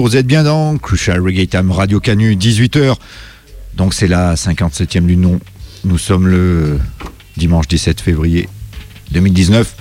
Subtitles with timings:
[0.00, 2.94] Vous êtes bien dans Crucial Reggae Time Radio Canu, 18h.
[3.76, 5.38] Donc c'est la 57e du nom.
[5.84, 6.80] Nous sommes le
[7.36, 8.48] dimanche 17 février
[9.10, 9.76] 2019.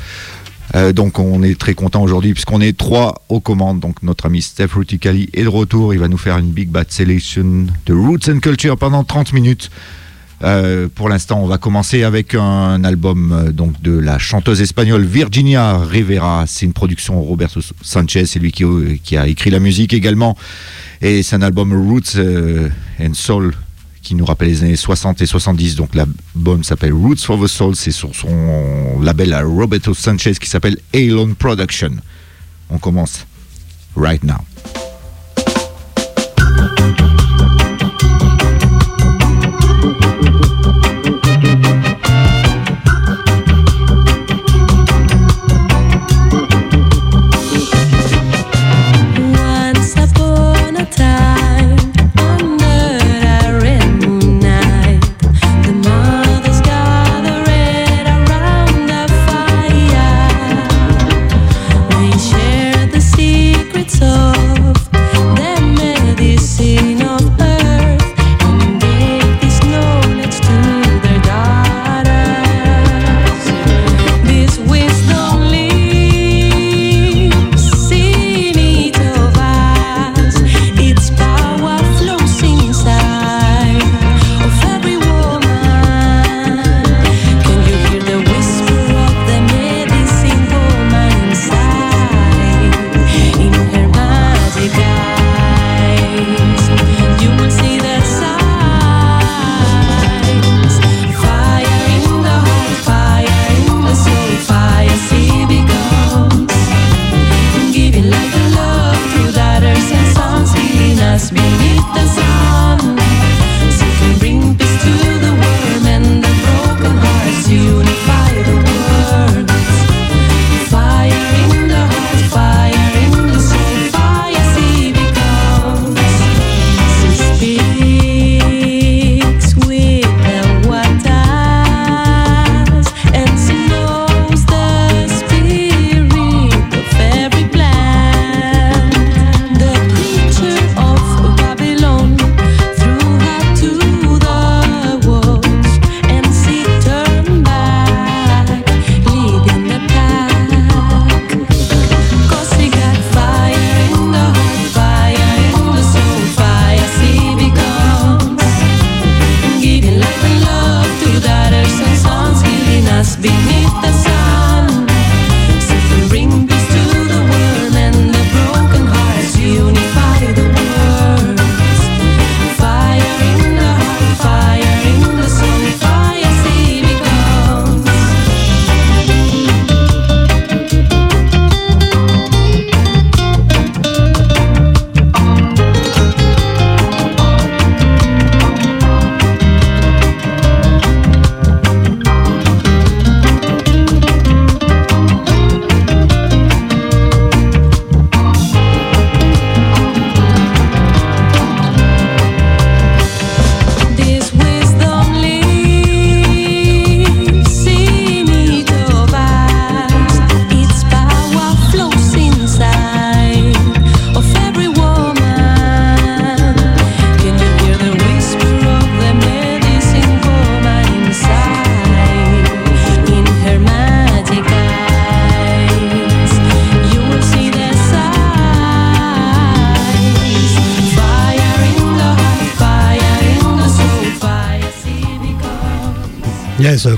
[0.75, 3.79] Euh, donc on est très content aujourd'hui puisqu'on est trois aux commandes.
[3.79, 5.93] Donc notre ami Steph Ruticali est de retour.
[5.93, 9.71] Il va nous faire une Big Bad Selection de Roots and Culture pendant 30 minutes.
[10.43, 15.03] Euh, pour l'instant, on va commencer avec un album euh, donc de la chanteuse espagnole
[15.03, 16.45] Virginia Rivera.
[16.47, 18.63] C'est une production Roberto Sanchez, c'est lui qui,
[19.03, 20.37] qui, a écrit la musique également.
[21.01, 22.17] Et c'est un album Roots
[23.01, 23.53] and Soul
[24.01, 25.75] qui nous rappelle les années 60 et 70.
[25.75, 27.75] Donc l'album s'appelle Roots for the Soul.
[27.75, 31.91] C'est sur son label à Roberto Sanchez qui s'appelle Alone Production.
[32.69, 33.25] On commence
[33.95, 34.37] right now.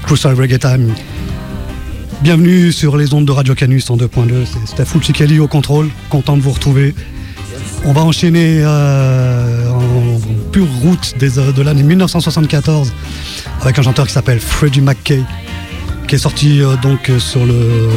[0.03, 0.93] Crucial Reggae Time.
[2.21, 4.45] Bienvenue sur les ondes de Radio Canus en 2.2.
[4.45, 5.89] C'est Steph Ucikeli au contrôle.
[6.09, 6.93] Content de vous retrouver.
[7.85, 10.19] On va enchaîner euh, en,
[10.51, 12.93] pure route des, euh, de l'année 1974
[13.61, 15.23] avec un chanteur qui s'appelle Freddie McKay
[16.07, 17.89] qui est sorti euh, donc sur le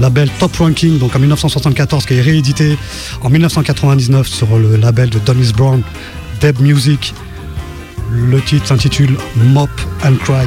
[0.00, 2.78] label Top Ranking donc en 1974 qui est réédité
[3.20, 5.82] en 1999 sur le label de Dennis Brown
[6.40, 7.12] Deb Music.
[8.10, 9.70] Le titre s'intitule Mop
[10.02, 10.46] and Cry.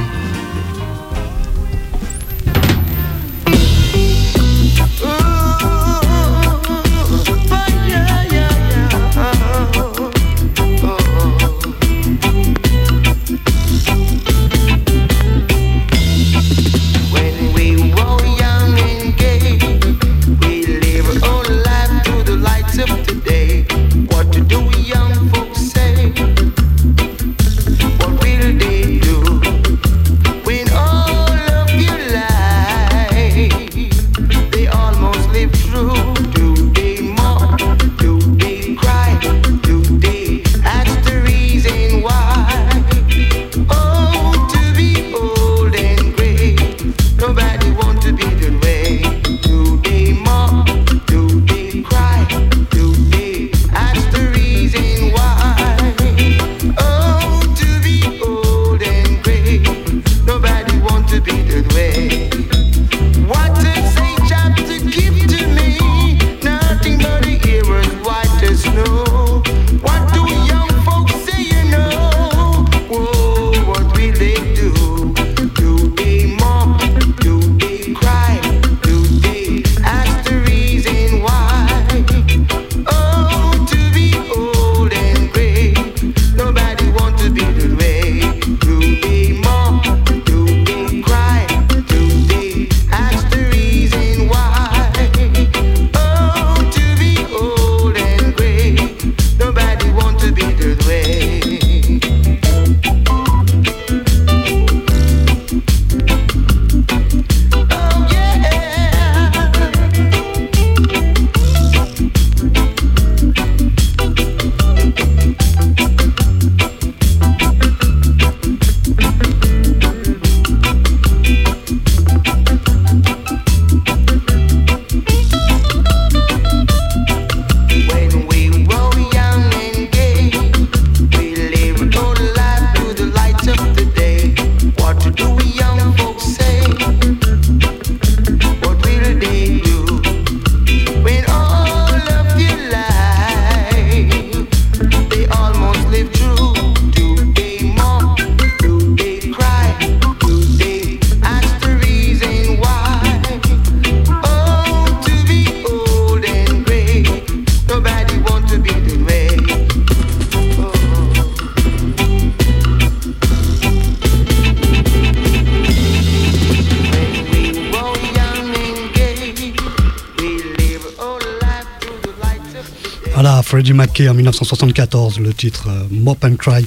[174.08, 176.66] En 1974, le titre euh, Mop and Cry.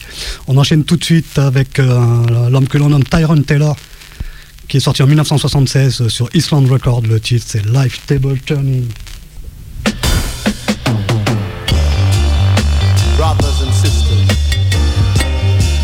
[0.48, 3.74] On enchaîne tout de suite avec euh, l'homme que l'on nomme Tyrone Taylor,
[4.68, 7.02] qui est sorti en 1976 sur Island Record.
[7.02, 8.86] Le titre c'est Life Table Turning.
[13.16, 14.26] Brothers and sisters,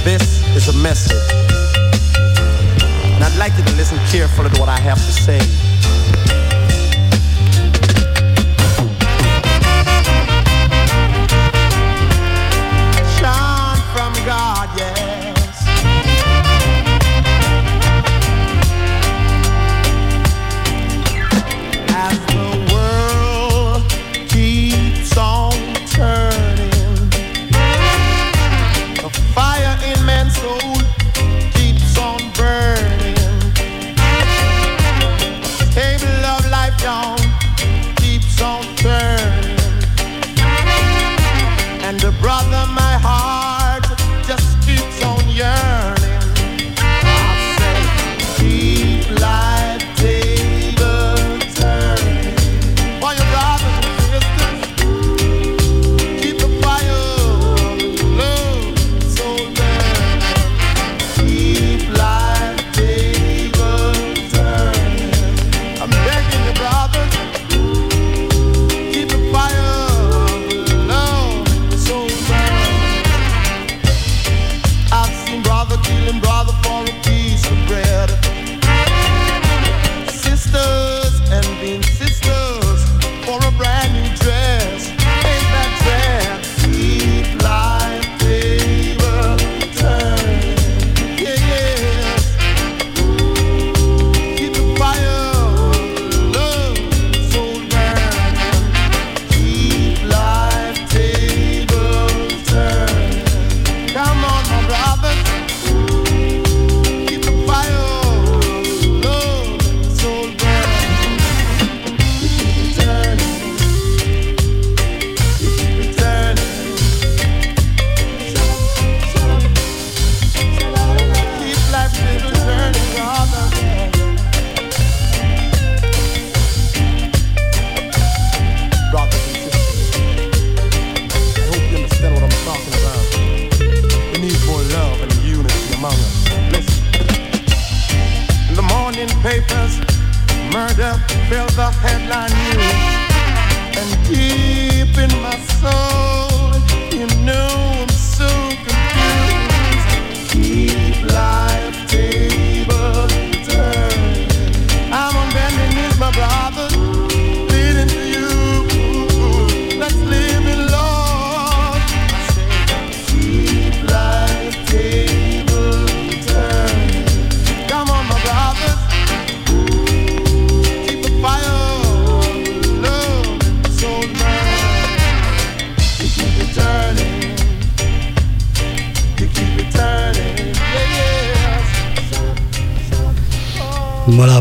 [0.04, 1.16] this is a message.
[3.16, 5.40] And I'd like you to listen carefully to what I have to say.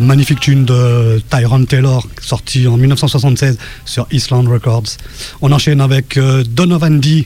[0.01, 4.97] Magnifique tune de Tyrone Taylor, sorti en 1976 sur Island Records.
[5.41, 7.25] On enchaîne avec euh, Donovan D,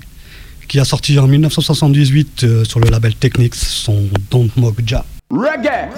[0.67, 5.05] qui a sorti en 1978 euh, sur le label Technics son Don't Mock Ja.
[5.29, 5.89] Reggae.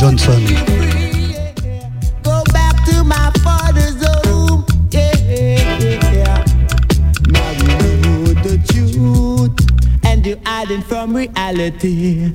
[0.00, 0.80] Johnson.
[10.90, 12.32] from reality.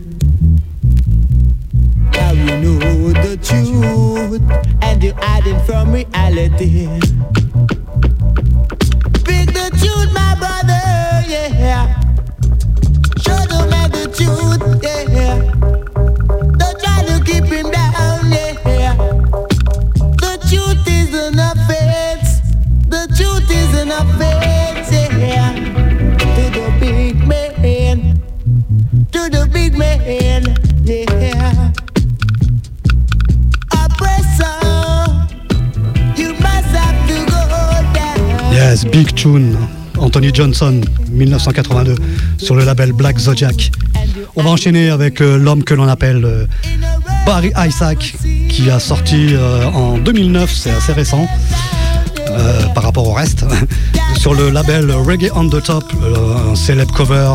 [2.13, 4.41] Now you know the truth,
[4.82, 6.88] and you're hiding from reality.
[38.95, 39.58] Pink Tune,
[39.97, 40.79] Anthony Johnson,
[41.10, 41.95] 1982,
[42.38, 43.69] sur le label Black Zodiac.
[44.38, 46.45] On va enchaîner avec euh, l'homme que l'on appelle euh,
[47.25, 48.15] Barry Isaac,
[48.47, 51.27] qui a sorti euh, en 2009, c'est assez récent
[52.73, 53.45] par rapport au reste,
[54.17, 55.84] sur le label Reggae on the Top,
[56.49, 57.34] un célèbre cover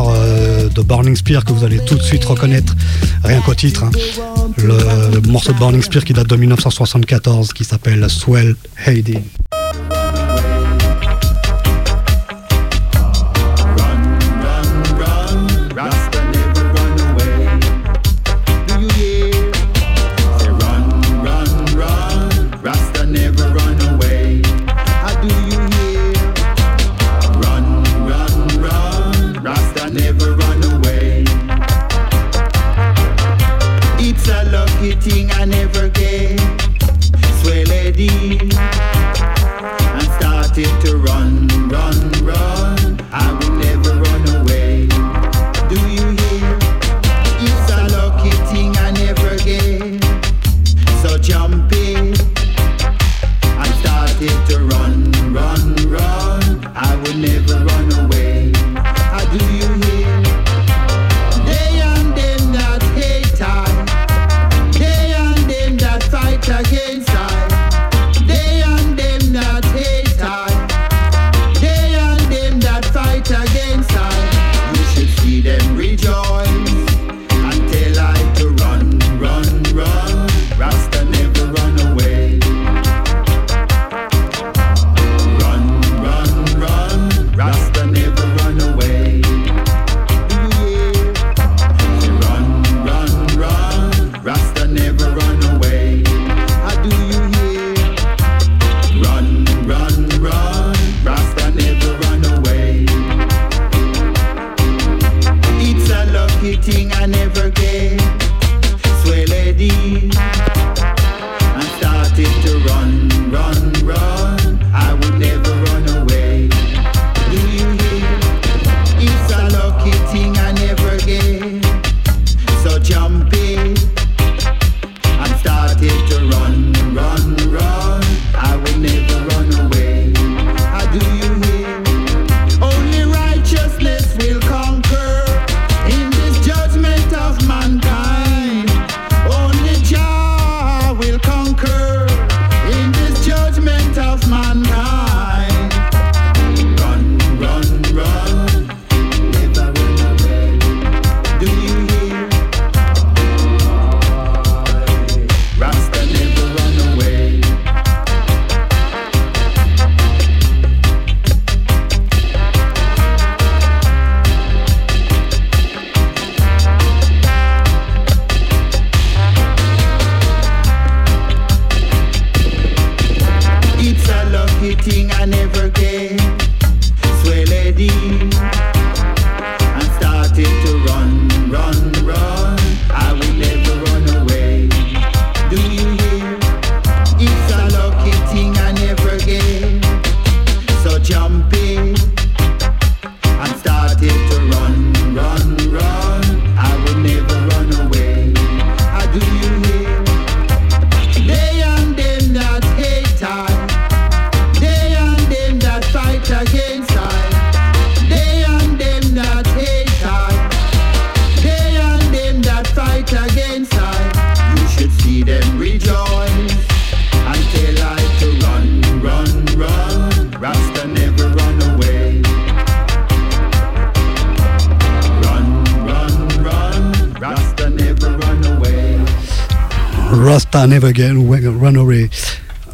[0.73, 2.75] de Burning Spear que vous allez tout de suite reconnaître,
[3.23, 3.83] rien qu'au titre.
[3.83, 3.91] Hein.
[4.57, 9.21] Le, morceau de Burning Spear qui date de 1974 qui s'appelle Swell Hayden.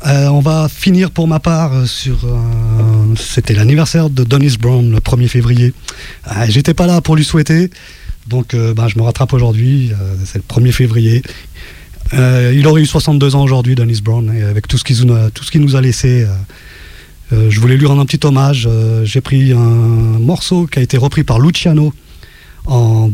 [0.06, 2.24] Euh, on va finir pour ma part euh, sur.
[2.24, 5.74] Euh, c'était l'anniversaire de Dennis Brown le 1er février.
[6.24, 7.72] Ah, j'étais pas là pour lui souhaiter,
[8.28, 9.92] donc ben, je me rattrape aujourd'hui.
[10.26, 11.24] C'est le 1er février.
[12.14, 16.28] il aurait eu 62 ans aujourd'hui, Dennis Brown, avec tout ce qu'il nous a laissé.
[17.32, 18.70] je voulais lui rendre un petit hommage.
[19.04, 21.94] J'ai pris un morceau qui a été repris par Luciano.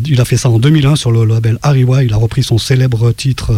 [0.06, 2.04] Il a fait ça en 2001 sur le label Ariwa.
[2.04, 3.54] Il a repris son célèbre titre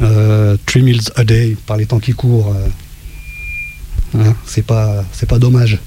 [0.00, 5.78] euh, three meals a day par les temps qui courent, euh, hein, c'est pas dommage.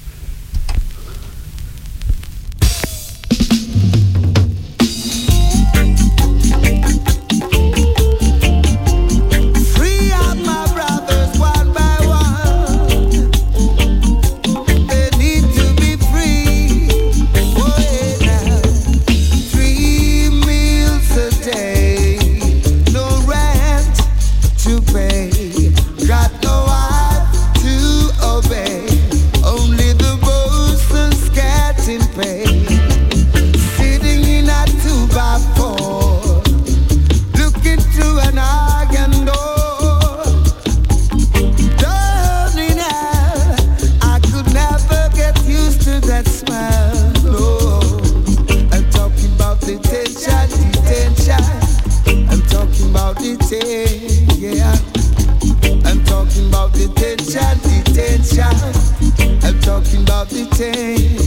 [60.28, 61.17] The it.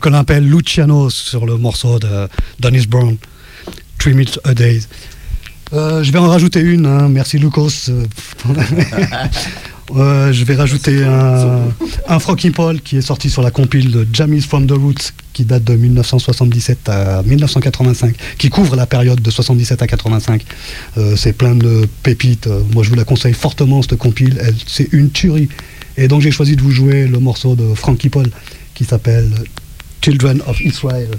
[0.00, 2.28] que l'on appelle Luciano sur le morceau de
[2.60, 3.16] Dennis Brown,
[3.98, 4.80] Three Minutes a Day.
[5.72, 7.08] Euh, je vais en rajouter une, hein.
[7.08, 7.90] merci Lucas.
[9.94, 11.68] Euh, je vais rajouter un,
[12.08, 15.44] un Frocking Paul qui est sorti sur la compile de Jammies from the Roots qui
[15.44, 20.44] date de 1977 à 1985, qui couvre la période de 77 à 85.
[20.98, 22.48] Euh, c'est plein de pépites.
[22.74, 25.48] Moi je vous la conseille fortement cette compile, c'est une tuerie.
[25.96, 28.26] Et donc j'ai choisi de vous jouer le morceau de Frankie Paul
[28.74, 29.30] qui s'appelle
[30.06, 31.18] Children of Israel.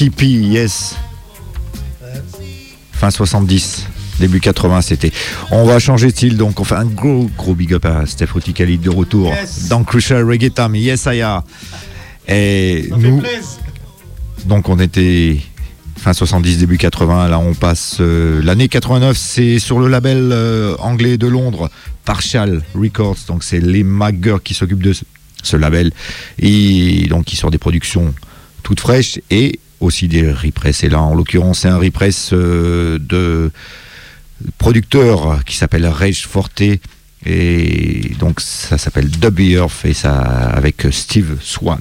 [0.00, 0.94] Yes.
[2.92, 3.86] Fin 70,
[4.20, 5.10] début 80, c'était.
[5.50, 8.28] On va changer de style, donc on fait un gros, gros big up à Steph
[8.54, 9.34] Khalid de retour
[9.68, 10.76] dans Crucial Reggae Time.
[10.76, 11.42] Yes, am.
[12.28, 13.22] Et nous,
[14.44, 15.40] donc on était
[15.96, 17.28] fin 70, début 80.
[17.28, 19.16] Là, on passe euh, l'année 89.
[19.16, 21.70] C'est sur le label euh, anglais de Londres,
[22.04, 23.18] Partial Records.
[23.26, 25.02] Donc c'est les Maggers qui s'occupent de ce,
[25.42, 25.90] ce label
[26.38, 28.14] et donc qui sort des productions
[28.62, 30.84] toutes fraîches et aussi des repress.
[30.84, 33.50] Et là, en l'occurrence, c'est un repress euh, de
[34.58, 36.62] producteur qui s'appelle Rage Forte.
[37.26, 41.80] Et donc ça s'appelle Dub Earth et ça avec Steve Swan.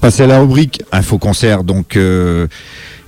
[0.00, 1.62] Passer à la rubrique info concert.
[1.62, 2.46] Donc, euh,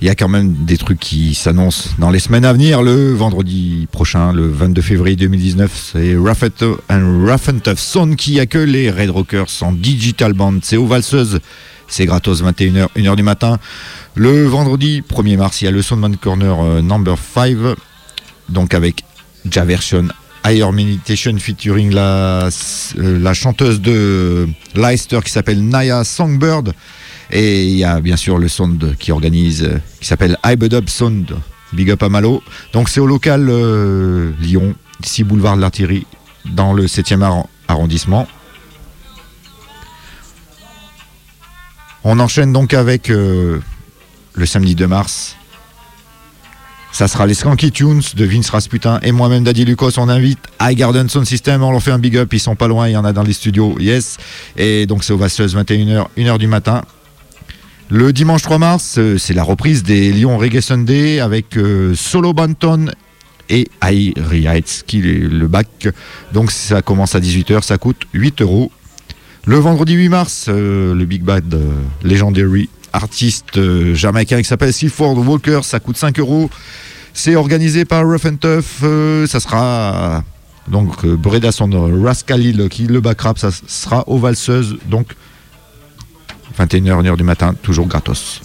[0.01, 2.81] il y a quand même des trucs qui s'annoncent dans les semaines à venir.
[2.81, 6.43] Le vendredi prochain, le 22 février 2019, c'est Rough
[6.89, 10.59] and Rough and qui accueille les Red Rockers en digital band.
[10.61, 11.39] C'est aux valseuses.
[11.87, 13.59] C'est gratos 21h, 1h du matin.
[14.15, 17.55] Le vendredi 1er mars, il y a le Soundman Corner euh, number 5.
[18.49, 19.03] Donc avec
[19.49, 20.07] Javersion
[20.45, 22.49] Higher Meditation featuring la,
[22.97, 26.73] euh, la chanteuse de Leicester qui s'appelle Naya Songbird.
[27.31, 31.33] Et il y a bien sûr le Sound qui organise, euh, qui s'appelle Ibedub Sound.
[31.71, 32.43] Big up à Malo.
[32.73, 36.05] Donc c'est au local euh, Lyon, ici boulevard de l'Artillerie,
[36.45, 38.27] dans le 7e arr- arrondissement.
[42.03, 43.61] On enchaîne donc avec le
[44.45, 45.35] samedi 2 mars.
[46.93, 49.95] Ça sera les Skanky Tunes de Vince Rasputin et moi-même Daddy Lucas.
[49.97, 51.63] On invite High Garden Sound System.
[51.63, 52.31] On leur fait un big up.
[52.31, 52.87] Ils sont pas loin.
[52.87, 53.75] Il y en a dans les studios.
[53.79, 54.17] Yes.
[54.57, 56.83] Et donc c'est au Vasseuse 21h, 1h du matin.
[57.89, 62.31] Le dimanche 3 mars, euh, c'est la reprise des Lyon Reggae Sunday avec euh, Solo
[62.31, 62.91] Banton
[63.49, 64.13] et Airy
[64.45, 65.87] Heights qui est le bac.
[66.31, 67.63] Donc ça commence à 18h.
[67.63, 68.71] Ça coûte 8 euros.
[69.45, 71.59] Le vendredi 8 mars, euh, le Big Bad
[72.03, 76.49] Legendary artiste euh, jamaïcain qui s'appelle Seaford Walker, ça coûte 5 euros.
[77.13, 78.83] C'est organisé par Rough and Tough.
[78.83, 80.23] euh, ça sera
[80.67, 81.69] donc euh, Breda son
[82.01, 84.77] Rascalil qui le backrap, ça sera aux valseuses.
[84.89, 85.15] Donc
[86.57, 88.41] 21h, 1h du matin, toujours gratos.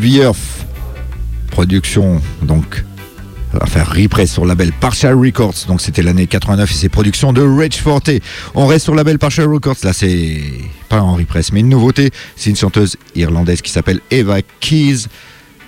[0.00, 0.66] Earth,
[1.50, 2.84] production donc
[3.66, 5.66] faire repress sur le label Partial Records.
[5.68, 8.10] Donc c'était l'année 89 et c'est production de Rage Forte.
[8.54, 9.76] On reste sur le label Partial Records.
[9.82, 10.40] Là c'est
[10.88, 12.10] pas en repress mais une nouveauté.
[12.36, 15.06] C'est une chanteuse irlandaise qui s'appelle Eva Keys.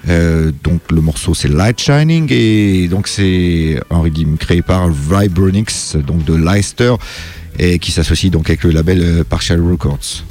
[0.08, 5.96] Euh, donc le morceau c'est Light Shining et donc c'est un rhythm créé par Vibronix
[5.96, 6.94] donc de Leicester
[7.58, 10.24] et qui s'associe donc avec le label euh, Partial Records.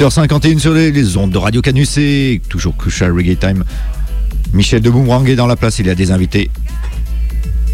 [0.00, 3.64] 18h51 sur les, ondes de Radio Canus et toujours Crucial Reggae Time.
[4.54, 6.50] Michel de Boomerang est dans la place, il y a des invités.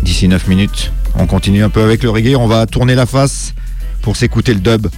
[0.02, 3.54] D'ici 9 minutes, on continue un peu avec le reggae, on va tourner la face
[4.02, 4.88] pour s'écouter le dub.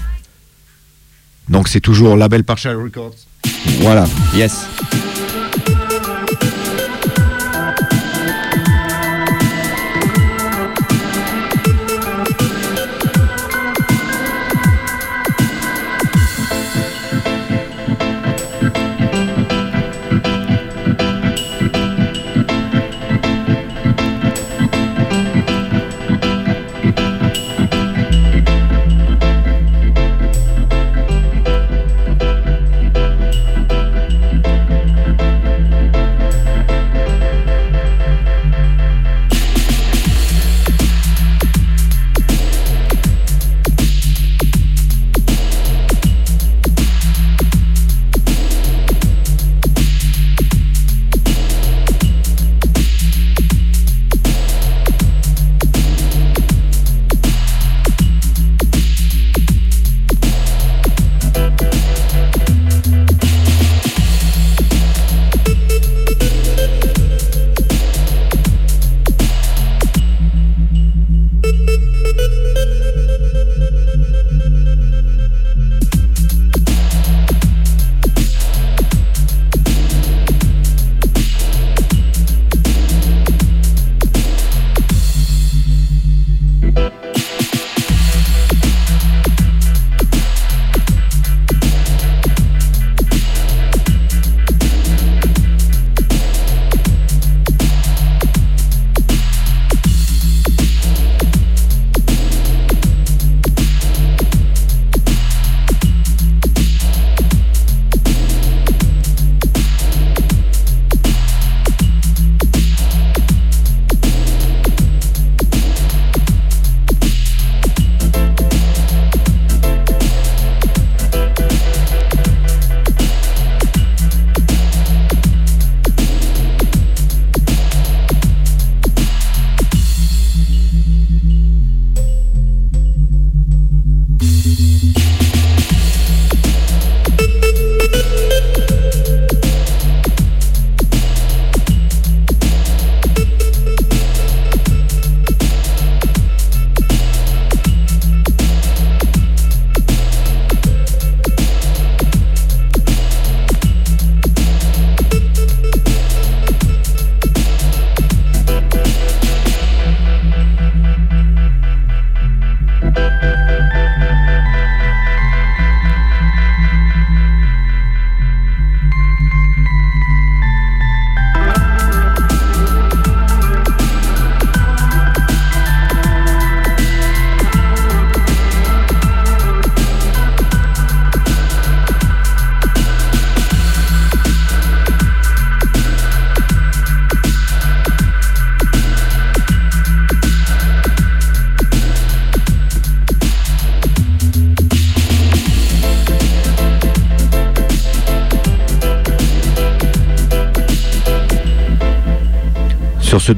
[1.51, 3.16] Donc c'est toujours label Partial Records.
[3.81, 4.66] Voilà, yes.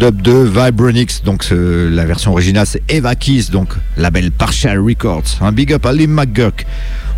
[0.01, 1.23] Dub de Vibronix.
[1.23, 5.37] Donc la version originale c'est Eva Keys, donc label Partial Records.
[5.43, 6.67] Un big up à Lim McGurk.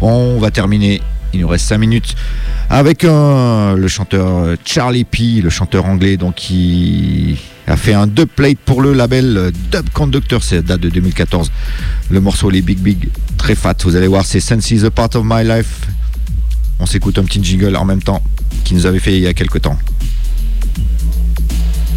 [0.01, 1.01] On va terminer,
[1.33, 2.17] il nous reste 5 minutes,
[2.69, 8.59] avec le chanteur Charlie P, le chanteur anglais, donc qui a fait un dub plate
[8.59, 11.53] pour le label Dub Conductor, c'est date de 2014.
[12.11, 13.09] Le morceau les Big Big,
[13.39, 15.83] très fat, vous allez voir, c'est Sense is a part of my life.
[16.81, 18.21] On s'écoute un petit jingle en même temps,
[18.65, 19.79] qui nous avait fait il y a quelques temps.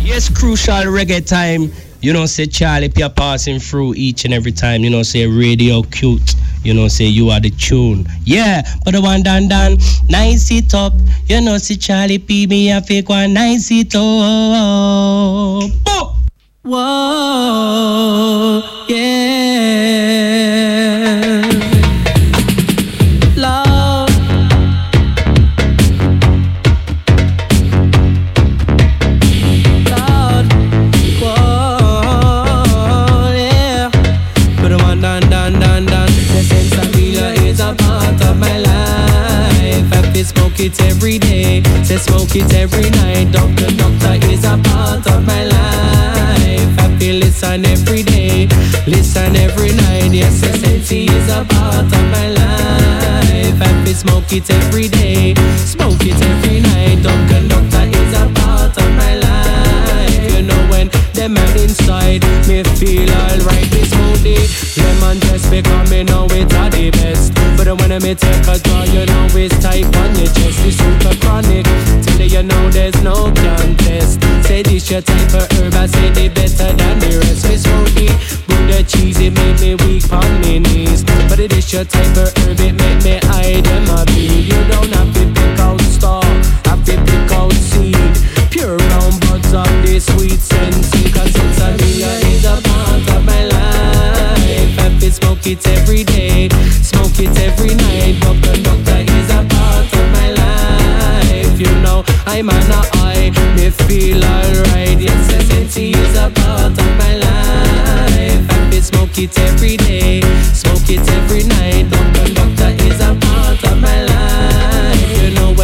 [0.05, 1.71] Yes, crucial reggae time.
[1.99, 4.83] You know, say Charlie P are passing through each and every time.
[4.83, 6.35] You know, say radio cute.
[6.63, 8.05] You know, say you are the tune.
[8.23, 9.77] Yeah, but the one done done,
[10.07, 10.93] nice it up.
[11.27, 15.71] You know, say Charlie P me a fake one, nice it up.
[15.83, 16.15] Boom!
[16.63, 20.34] Whoa, yeah.
[49.85, 50.13] Listen.
[50.13, 53.61] Yes, sense is a part of my life.
[53.61, 55.33] I smoke it every day,
[55.65, 57.03] smoke it every night.
[57.03, 58.84] Dumb conductor is a part of
[61.33, 63.65] are inside, me feel alright.
[63.73, 64.37] Me smoothie,
[64.77, 67.33] lemon just because me know it's a the best.
[67.57, 70.61] But when I me take a draw, you know it's tight on your chest.
[70.61, 71.65] It's super chronic,
[72.05, 74.21] till you know there's no contest.
[74.45, 77.49] Say this your type of herb, I say they better than the rest.
[77.49, 78.13] Me smoothie,
[78.69, 81.03] the cheese, it make me weak on me knees.
[81.29, 84.45] But it is your type of herb, it make me hide them a beat.
[84.45, 86.23] You don't have to pick out star,
[86.69, 87.95] have to pick out seed.
[88.55, 94.69] Pure round buds of the sweet sensei Cause Sansaria is a part of my life.
[94.79, 96.47] Happy smoke it every day,
[96.81, 98.15] smoke it every night.
[98.21, 101.59] But conductor is a part of my life.
[101.59, 102.71] You know, I'm an
[103.03, 105.01] I, me feel alright.
[105.01, 108.39] Yes, Sensei is a part of my life.
[108.51, 110.21] Happy smoke it every day,
[110.53, 111.91] smoke it every night.
[111.91, 114.74] But conductor is a part of my life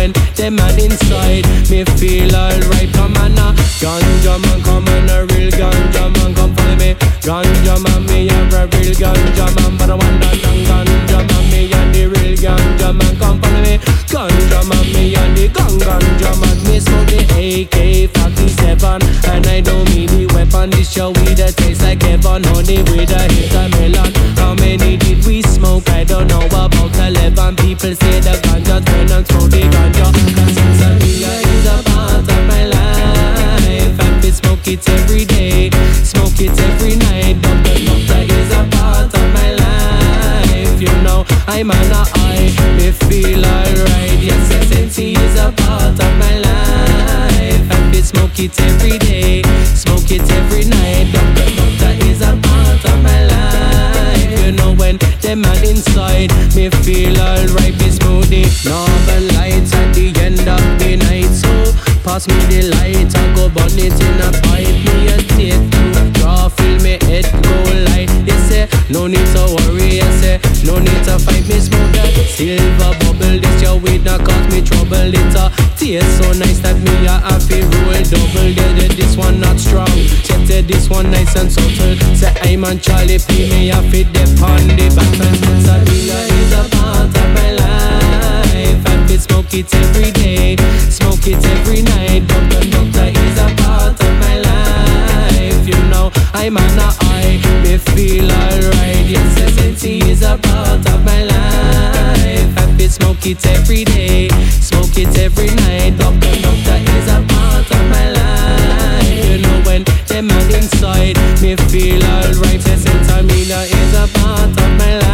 [0.02, 1.46] when them mad inside.
[1.70, 6.56] Me feel alright, come on now Ganja man, come on a real ganja man Come
[6.56, 6.96] follow me.
[7.22, 8.40] Ganja man, me a
[8.74, 11.51] real ganja man But I want that ganja man
[12.02, 13.78] Me the real ganja man Come follow me.
[14.10, 16.58] Ganja man, me and the gun ganja man.
[16.66, 18.84] Me smoke the AK-47
[19.30, 20.72] And I don't mean the weapon.
[20.72, 22.44] This your weed that tastes like heaven.
[22.46, 24.12] Honey with a hit of melon.
[24.38, 25.88] How many did we smoke?
[25.90, 30.12] I don't know about 11 People say the ganja turn and smoke the ganja.
[30.34, 33.94] Cause is a part of my life.
[34.02, 35.70] Happy smoke it every day.
[36.02, 37.40] Smoke it every night.
[37.42, 39.71] Doctor, doctor is a part of my life
[41.04, 44.20] Know, I'm an I Me feel alright.
[44.22, 47.66] Yes, SNC is a part of my life.
[47.72, 49.42] Happy smoke it every day
[49.74, 51.12] Smoke it every night.
[51.12, 54.46] Doctor, doctor is a part of my life.
[54.46, 60.14] You know when them mad inside Me feel alright, be smoothie Northern lights at the
[60.22, 61.34] end of the night.
[61.34, 61.52] So
[62.04, 63.10] pass me the light.
[63.16, 64.68] I go burn it in a pipe.
[64.86, 65.81] Me a take
[66.20, 67.56] draw Fill me head go
[67.92, 68.68] light You say.
[68.90, 70.40] No need to worry You say.
[70.66, 73.40] No need to fight me smoke that silver bubble.
[73.40, 75.10] This your weed not cause me trouble.
[75.14, 78.50] It's a taste so nice that me a happy roll double.
[78.50, 79.90] Yeah, this one not strong.
[80.24, 81.96] Check this one nice and subtle.
[82.16, 86.64] Say I'm on Charlie P Me a fit the on the And Sansaria is a
[86.76, 88.80] part of my life.
[88.86, 90.56] Happy smoke it every day
[90.90, 92.28] Smoke it every night.
[92.28, 94.71] Doctor, doctor is a part of my life
[96.34, 99.06] I'm an I, they feel alright.
[99.06, 102.58] Yes, SNT is a part of my life.
[102.58, 105.98] I feel smoke it every day, smoke it every night.
[105.98, 109.30] Doctor, doctor is a part of my life.
[109.30, 112.62] You know when them mad inside, me feel alright.
[112.66, 115.12] Yes, Santamina is a part of my life.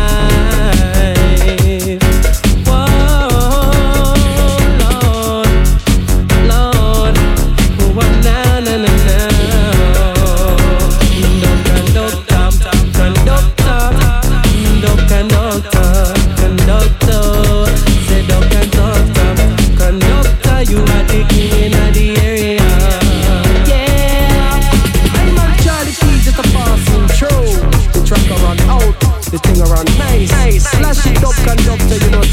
[31.21, 32.26] Dubs and dubs, you know